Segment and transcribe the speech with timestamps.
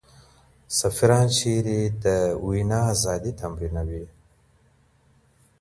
[0.79, 2.05] سفیران چیري د
[2.47, 4.05] وینا ازادي تمرینوي؟